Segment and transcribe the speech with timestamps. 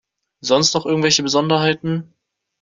[0.39, 2.11] Sonst noch irgendwelche Besonderheiten?